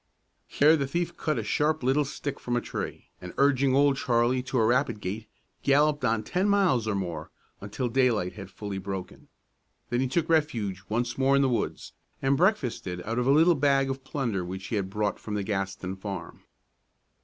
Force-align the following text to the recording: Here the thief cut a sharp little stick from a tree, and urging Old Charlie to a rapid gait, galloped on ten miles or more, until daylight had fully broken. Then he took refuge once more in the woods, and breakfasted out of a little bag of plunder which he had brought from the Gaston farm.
Here 0.47 0.75
the 0.75 0.87
thief 0.87 1.15
cut 1.15 1.37
a 1.37 1.43
sharp 1.43 1.83
little 1.83 2.05
stick 2.05 2.39
from 2.39 2.55
a 2.55 2.59
tree, 2.61 3.09
and 3.21 3.35
urging 3.37 3.75
Old 3.75 3.97
Charlie 3.97 4.41
to 4.41 4.57
a 4.57 4.65
rapid 4.65 4.99
gait, 4.99 5.27
galloped 5.61 6.03
on 6.03 6.23
ten 6.23 6.49
miles 6.49 6.87
or 6.87 6.95
more, 6.95 7.29
until 7.61 7.87
daylight 7.87 8.33
had 8.33 8.49
fully 8.49 8.79
broken. 8.79 9.27
Then 9.91 9.99
he 9.99 10.07
took 10.07 10.27
refuge 10.27 10.81
once 10.89 11.19
more 11.19 11.35
in 11.35 11.43
the 11.43 11.49
woods, 11.49 11.93
and 12.19 12.35
breakfasted 12.35 13.03
out 13.03 13.19
of 13.19 13.27
a 13.27 13.31
little 13.31 13.53
bag 13.53 13.91
of 13.91 14.03
plunder 14.03 14.43
which 14.43 14.65
he 14.69 14.75
had 14.75 14.89
brought 14.89 15.19
from 15.19 15.35
the 15.35 15.43
Gaston 15.43 15.95
farm. 15.95 16.41